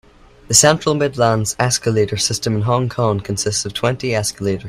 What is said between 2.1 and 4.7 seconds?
system in Hong Kong consists of twenty escalators.